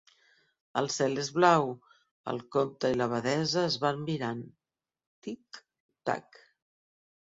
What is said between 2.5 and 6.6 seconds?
comte i l’abadessa es van mirant. Tic-tac...